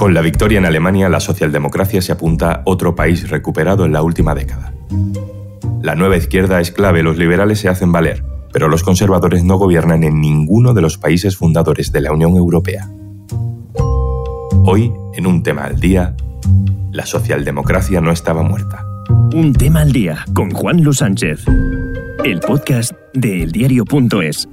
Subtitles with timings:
[0.00, 4.00] Con la victoria en Alemania, la socialdemocracia se apunta a otro país recuperado en la
[4.00, 4.72] última década.
[5.82, 10.02] La nueva izquierda es clave, los liberales se hacen valer, pero los conservadores no gobiernan
[10.02, 12.88] en ninguno de los países fundadores de la Unión Europea.
[14.64, 16.16] Hoy, en un tema al día,
[16.92, 18.86] la socialdemocracia no estaba muerta.
[19.34, 21.44] Un tema al día con Juan Luis Sánchez,
[22.24, 24.48] el podcast de eldiario.es.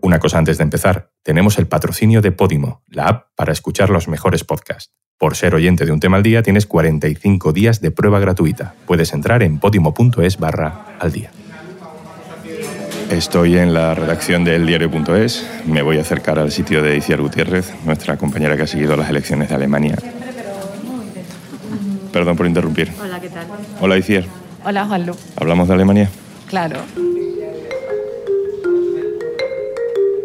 [0.00, 4.08] Una cosa antes de empezar, tenemos el patrocinio de Podimo, la app para escuchar los
[4.08, 4.94] mejores podcasts.
[5.18, 8.74] Por ser oyente de un tema al día tienes 45 días de prueba gratuita.
[8.86, 11.30] Puedes entrar en podimo.es barra al día.
[13.10, 15.46] Estoy en la redacción del diario.es.
[15.66, 19.10] Me voy a acercar al sitio de Iciar Gutiérrez, nuestra compañera que ha seguido las
[19.10, 19.98] elecciones de Alemania.
[22.10, 22.90] Perdón por interrumpir.
[23.02, 23.46] Hola, ¿qué tal?
[23.82, 24.24] Hola, Iciar.
[24.64, 25.14] Hola, Juanlu.
[25.36, 26.10] ¿Hablamos de Alemania?
[26.46, 26.78] Claro.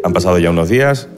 [0.04, 1.08] Han pasado ya unos días.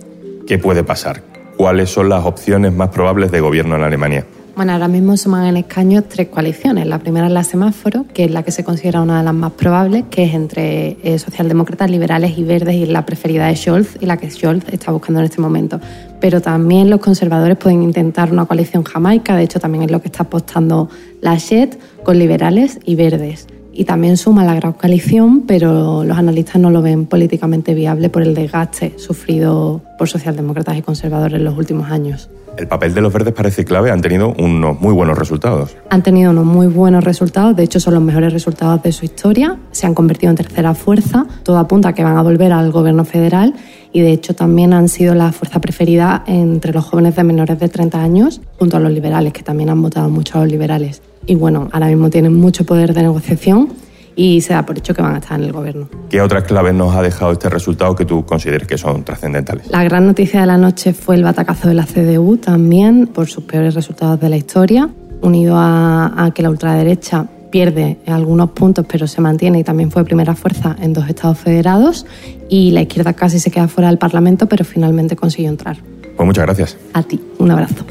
[0.46, 1.20] ¿Qué puede pasar?
[1.56, 4.24] ¿Cuáles son las opciones más probables de gobierno en Alemania?
[4.54, 6.86] Bueno, ahora mismo suman en escaños tres coaliciones.
[6.86, 9.52] La primera es la semáforo, que es la que se considera una de las más
[9.52, 14.06] probables, que es entre eh, socialdemócratas, liberales y verdes, y la preferida de Scholz y
[14.06, 15.80] la que Scholz está buscando en este momento.
[16.20, 20.06] Pero también los conservadores pueden intentar una coalición jamaica, de hecho también es lo que
[20.06, 20.88] está apostando
[21.20, 23.48] la JET, con liberales y verdes.
[23.78, 28.22] Y también suma la gran coalición, pero los analistas no lo ven políticamente viable por
[28.22, 32.30] el desgaste sufrido por socialdemócratas y conservadores en los últimos años.
[32.56, 35.76] El papel de los verdes parece clave, han tenido unos muy buenos resultados.
[35.90, 39.58] Han tenido unos muy buenos resultados, de hecho son los mejores resultados de su historia,
[39.72, 43.04] se han convertido en tercera fuerza, todo apunta a que van a volver al gobierno
[43.04, 43.54] federal
[43.92, 47.68] y de hecho también han sido la fuerza preferida entre los jóvenes de menores de
[47.68, 51.02] 30 años, junto a los liberales, que también han votado mucho a los liberales.
[51.26, 53.68] Y bueno, ahora mismo tienen mucho poder de negociación
[54.14, 55.88] y se da por hecho que van a estar en el gobierno.
[56.08, 59.68] ¿Qué otras claves nos ha dejado este resultado que tú consideres que son trascendentales?
[59.70, 63.44] La gran noticia de la noche fue el batacazo de la CDU también, por sus
[63.44, 64.88] peores resultados de la historia,
[65.20, 70.04] unido a, a que la ultraderecha pierde algunos puntos pero se mantiene y también fue
[70.04, 72.04] primera fuerza en dos estados federados
[72.48, 75.78] y la izquierda casi se queda fuera del Parlamento pero finalmente consiguió entrar.
[76.16, 76.76] Pues muchas gracias.
[76.92, 77.84] A ti, un abrazo.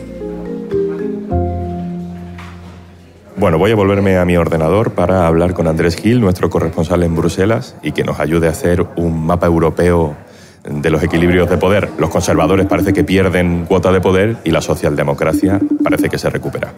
[3.37, 7.15] Bueno, voy a volverme a mi ordenador para hablar con Andrés Gil, nuestro corresponsal en
[7.17, 10.15] Bruselas, y que nos ayude a hacer un mapa europeo
[10.63, 11.89] de los equilibrios de poder.
[11.97, 16.73] Los conservadores parece que pierden cuota de poder y la socialdemocracia parece que se recupera.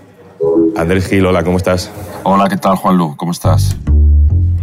[0.75, 1.91] Andrés Gil, hola, ¿cómo estás?
[2.23, 3.15] Hola, ¿qué tal, Juanlu?
[3.17, 3.77] ¿Cómo estás?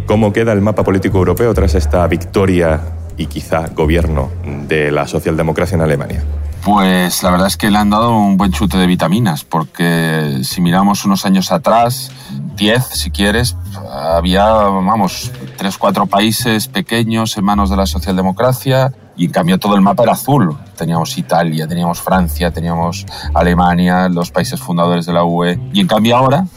[0.05, 2.81] ¿Cómo queda el mapa político europeo tras esta victoria
[3.15, 4.29] y quizá gobierno
[4.67, 6.23] de la socialdemocracia en Alemania?
[6.65, 10.61] Pues la verdad es que le han dado un buen chute de vitaminas, porque si
[10.61, 12.09] miramos unos años atrás,
[12.55, 13.55] 10 si quieres,
[13.87, 19.75] había, vamos, tres, cuatro países pequeños en manos de la socialdemocracia y en cambio todo
[19.75, 20.57] el mapa era azul.
[20.75, 23.05] Teníamos Italia, teníamos Francia, teníamos
[23.35, 25.59] Alemania, los países fundadores de la UE.
[25.71, 26.47] Y en cambio ahora,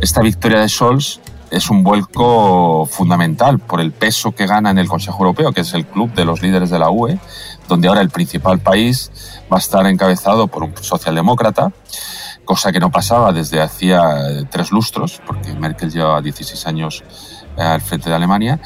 [0.00, 1.20] esta victoria de Scholz
[1.50, 5.74] es un vuelco fundamental por el peso que gana en el Consejo Europeo, que es
[5.74, 7.18] el club de los líderes de la UE,
[7.68, 9.10] donde ahora el principal país
[9.52, 11.72] va a estar encabezado por un socialdemócrata,
[12.44, 17.04] cosa que no pasaba desde hacía tres lustros, porque Merkel lleva 16 años
[17.56, 18.60] al frente de Alemania,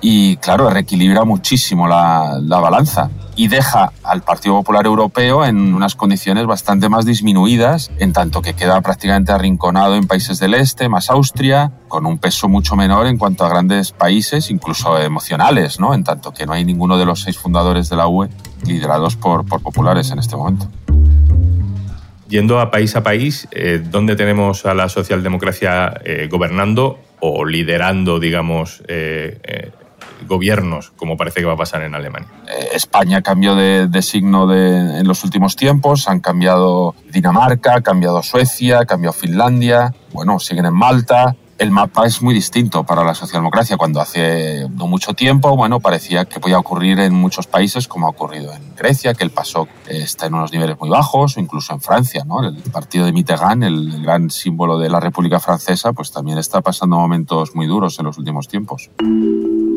[0.00, 6.46] y claro, reequilibra muchísimo la, balanza y deja al Partido Popular Europeo en unas condiciones
[6.46, 11.72] bastante más disminuidas, en tanto que queda prácticamente arrinconado en países del este, más Austria,
[11.88, 15.94] con un peso mucho menor en cuanto a grandes países, incluso emocionales, ¿no?
[15.94, 18.28] en tanto que no hay ninguno de los seis fundadores de la UE
[18.64, 20.68] liderados por, populares en este momento.
[22.28, 28.18] Yendo a país a país, eh, ¿dónde tenemos a la socialdemocracia eh, gobernando o liderando,
[28.18, 29.70] digamos, eh,
[30.26, 32.28] gobiernos, como parece que va a pasar en Alemania?
[32.48, 37.80] Eh, España cambió de, de signo de, en los últimos tiempos, han cambiado Dinamarca, ha
[37.80, 41.36] cambiado Suecia, ha cambiado Finlandia, bueno, siguen en Malta.
[41.58, 43.78] El mapa es muy distinto para la socialdemocracia.
[43.78, 48.10] Cuando hace no mucho tiempo, bueno, parecía que podía ocurrir en muchos países, como ha
[48.10, 51.80] ocurrido en Grecia, que el PASOK está en unos niveles muy bajos, o incluso en
[51.80, 52.46] Francia, ¿no?
[52.46, 56.98] El partido de Mitterrand, el gran símbolo de la República Francesa, pues también está pasando
[56.98, 58.90] momentos muy duros en los últimos tiempos.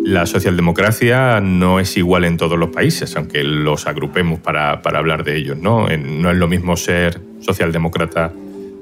[0.04, 5.24] La socialdemocracia no es igual en todos los países, aunque los agrupemos para, para hablar
[5.24, 5.58] de ellos.
[5.58, 5.88] ¿no?
[5.88, 8.32] no es lo mismo ser socialdemócrata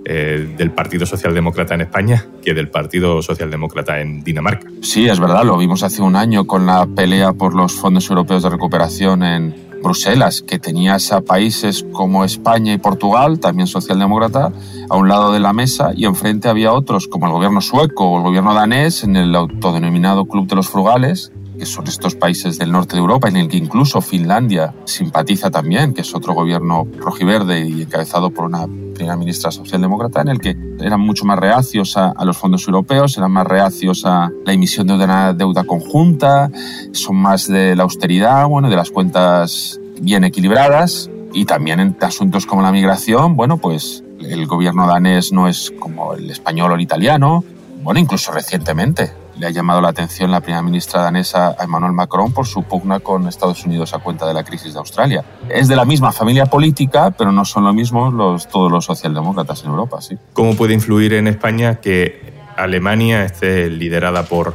[0.09, 4.65] eh, del Partido Socialdemócrata en España que del Partido Socialdemócrata en Dinamarca.
[4.81, 8.43] Sí, es verdad, lo vimos hace un año con la pelea por los fondos europeos
[8.43, 14.51] de recuperación en Bruselas, que tenías a países como España y Portugal, también socialdemócrata,
[14.89, 18.17] a un lado de la mesa y enfrente había otros como el gobierno sueco o
[18.17, 22.71] el gobierno danés en el autodenominado Club de los Frugales, que son estos países del
[22.71, 27.67] norte de Europa, en el que incluso Finlandia simpatiza también, que es otro gobierno rojiverde
[27.67, 32.13] y encabezado por una primera ministra socialdemócrata, en el que eran mucho más reacios a,
[32.25, 36.49] los fondos europeos, eran más reacios a la emisión de una deuda conjunta,
[36.93, 41.11] son más de la austeridad, bueno, de las cuentas bien equilibradas.
[41.33, 46.13] Y también en asuntos como la migración, bueno, pues el gobierno danés no es como
[46.13, 47.43] el español o el italiano,
[47.83, 52.31] bueno, incluso recientemente le ha llamado la atención la primera ministra danesa a Emmanuel Macron
[52.31, 55.23] por su pugna con Estados Unidos a cuenta de la crisis de Australia.
[55.49, 59.63] Es de la misma familia política, pero no son lo mismo los, todos los socialdemócratas
[59.63, 60.17] en Europa, sí.
[60.33, 64.53] ¿Cómo puede influir en España que Alemania esté liderada por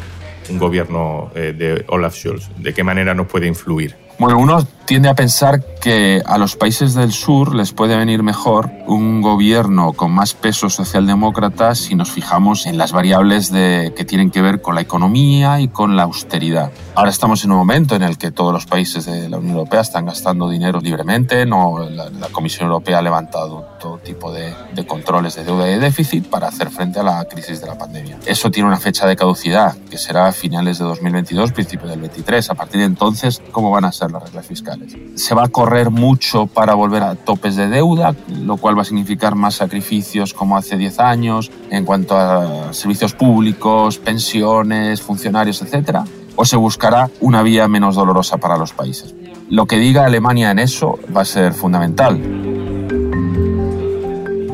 [0.50, 2.50] un gobierno eh, de Olaf Scholz?
[2.58, 3.96] ¿De qué manera nos puede influir?
[4.18, 8.70] Bueno, uno tiende a pensar que a los países del sur les puede venir mejor
[8.86, 14.30] un gobierno con más peso socialdemócrata si nos fijamos en las variables de, que tienen
[14.30, 16.72] que ver con la economía y con la austeridad.
[16.94, 19.80] Ahora estamos en un momento en el que todos los países de la Unión Europea
[19.80, 25.36] están gastando dinero libremente, no, la, Comisión Europea ha levantado todo tipo de, de controles
[25.36, 28.18] de deuda y de déficit para hacer frente a la crisis de la pandemia.
[28.26, 32.50] Eso tiene una fecha de caducidad, que será a finales de 2022, principios del 23.
[32.50, 34.81] A partir de entonces, ¿cómo van a ser las reglas fiscales?
[35.14, 38.84] Se va a correr mucho para volver a topes de deuda, lo cual va a
[38.84, 45.98] significar más sacrificios como hace 10 años en cuanto a servicios públicos, pensiones, funcionarios, etc.
[46.36, 49.14] O se buscará una vía menos dolorosa para los países.
[49.48, 52.20] Lo que diga Alemania en eso va a ser fundamental.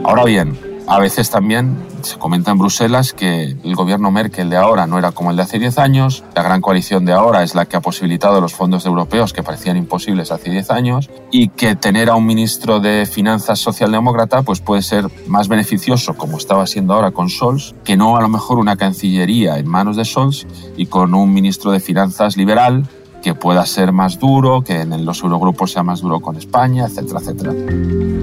[0.05, 0.59] Ahora bien,
[0.89, 5.13] a veces también se comenta en Bruselas que el gobierno Merkel de ahora no era
[5.13, 7.81] como el de hace 10 años, la gran coalición de ahora es la que ha
[7.81, 12.25] posibilitado los fondos europeos que parecían imposibles hace 10 años y que tener a un
[12.25, 17.75] ministro de Finanzas socialdemócrata pues puede ser más beneficioso como estaba siendo ahora con Scholz
[17.85, 20.47] que no a lo mejor una cancillería en manos de Scholz
[20.77, 22.89] y con un ministro de Finanzas liberal
[23.23, 27.19] que pueda ser más duro, que en los eurogrupos sea más duro con España, etcétera,
[27.21, 28.18] etcétera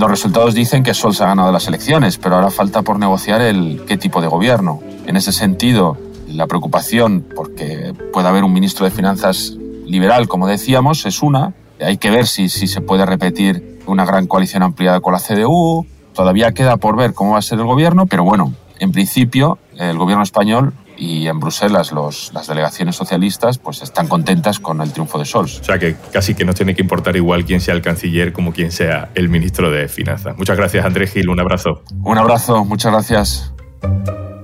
[0.00, 3.84] los resultados dicen que Scholz ha ganado las elecciones, pero ahora falta por negociar el
[3.86, 4.80] qué tipo de gobierno.
[5.06, 11.04] En ese sentido, la preocupación porque pueda haber un ministro de Finanzas liberal, como decíamos,
[11.04, 11.52] es una.
[11.80, 15.86] Hay que ver si se puede repetir una gran coalición ampliada con la CDU.
[16.14, 19.98] Todavía queda por ver cómo va a ser el gobierno, pero bueno, en principio el
[19.98, 25.18] gobierno español y en Bruselas los, las delegaciones socialistas pues están contentas con el triunfo
[25.18, 25.60] de Scholz.
[25.60, 28.52] O sea que casi que nos tiene que importar igual quién sea el canciller como
[28.52, 30.36] quién sea el ministro de Finanzas.
[30.36, 31.82] Muchas gracias Andrés Gil, un abrazo.
[32.04, 33.54] Un abrazo, muchas gracias.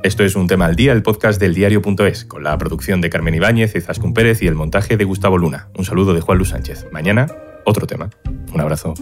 [0.03, 3.35] Esto es Un Tema al Día, el podcast del diario.es, con la producción de Carmen
[3.35, 5.69] Ibáñez, Izaskun Pérez y el montaje de Gustavo Luna.
[5.77, 6.87] Un saludo de Juan Luis Sánchez.
[6.93, 7.27] Mañana,
[7.65, 8.09] otro tema.
[8.55, 8.95] Un abrazo.